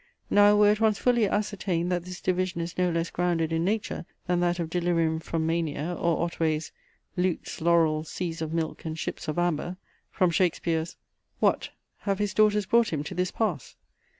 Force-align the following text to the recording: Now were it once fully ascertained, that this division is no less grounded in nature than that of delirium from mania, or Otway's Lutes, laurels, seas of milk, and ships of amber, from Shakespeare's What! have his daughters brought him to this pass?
Now 0.31 0.55
were 0.57 0.71
it 0.71 0.81
once 0.81 0.97
fully 0.97 1.27
ascertained, 1.27 1.91
that 1.91 2.05
this 2.05 2.21
division 2.21 2.59
is 2.59 2.75
no 2.75 2.89
less 2.89 3.11
grounded 3.11 3.53
in 3.53 3.63
nature 3.63 4.03
than 4.25 4.39
that 4.39 4.57
of 4.57 4.71
delirium 4.71 5.19
from 5.19 5.45
mania, 5.45 5.93
or 5.93 6.23
Otway's 6.25 6.71
Lutes, 7.17 7.61
laurels, 7.61 8.09
seas 8.09 8.41
of 8.41 8.51
milk, 8.51 8.83
and 8.83 8.97
ships 8.97 9.27
of 9.27 9.37
amber, 9.37 9.77
from 10.09 10.31
Shakespeare's 10.31 10.97
What! 11.39 11.69
have 11.99 12.17
his 12.17 12.33
daughters 12.33 12.65
brought 12.65 12.91
him 12.91 13.03
to 13.03 13.13
this 13.13 13.29
pass? 13.29 13.75